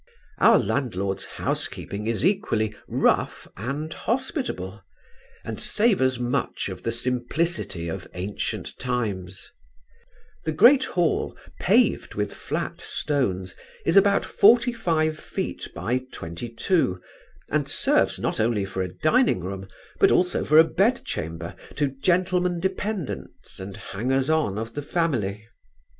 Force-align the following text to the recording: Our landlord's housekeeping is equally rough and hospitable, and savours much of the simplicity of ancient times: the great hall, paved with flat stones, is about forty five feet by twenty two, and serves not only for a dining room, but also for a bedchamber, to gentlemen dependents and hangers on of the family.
Our 0.39 0.57
landlord's 0.57 1.25
housekeeping 1.37 2.07
is 2.07 2.25
equally 2.25 2.75
rough 2.87 3.47
and 3.55 3.93
hospitable, 3.93 4.81
and 5.45 5.61
savours 5.61 6.19
much 6.19 6.69
of 6.69 6.81
the 6.81 6.91
simplicity 6.91 7.87
of 7.87 8.07
ancient 8.15 8.75
times: 8.79 9.51
the 10.43 10.53
great 10.53 10.83
hall, 10.85 11.37
paved 11.59 12.15
with 12.15 12.33
flat 12.33 12.81
stones, 12.81 13.53
is 13.85 13.95
about 13.95 14.25
forty 14.25 14.73
five 14.73 15.19
feet 15.19 15.67
by 15.75 15.99
twenty 16.11 16.49
two, 16.49 16.99
and 17.51 17.69
serves 17.69 18.17
not 18.17 18.39
only 18.39 18.65
for 18.65 18.81
a 18.81 18.91
dining 18.91 19.41
room, 19.41 19.67
but 19.99 20.09
also 20.11 20.43
for 20.43 20.57
a 20.57 20.63
bedchamber, 20.63 21.55
to 21.75 21.89
gentlemen 21.89 22.59
dependents 22.59 23.59
and 23.59 23.77
hangers 23.77 24.31
on 24.31 24.57
of 24.57 24.73
the 24.73 24.81
family. 24.81 25.47